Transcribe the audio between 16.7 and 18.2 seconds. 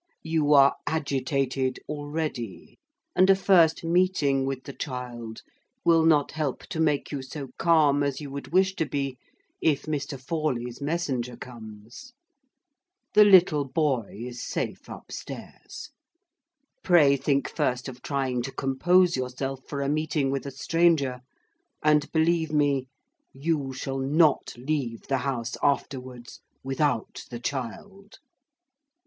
Pray think first of